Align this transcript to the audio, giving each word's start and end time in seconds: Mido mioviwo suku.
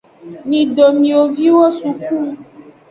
Mido 0.49 0.85
mioviwo 0.99 1.65
suku. 1.77 2.17